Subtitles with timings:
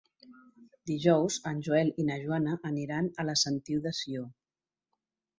[0.91, 4.23] Dijous en Joel i na Joana aniran a la Sentiu de Sió.